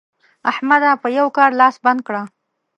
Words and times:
احمده! 0.51 0.91
په 1.01 1.07
یوه 1.17 1.31
کار 1.37 1.51
لاس 1.59 1.75
بنده 1.85 2.03
کړه. 2.07 2.21